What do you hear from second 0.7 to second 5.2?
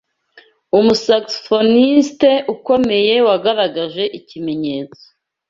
Umu saxophoniste ukomeye wagaragaje ikimenyetso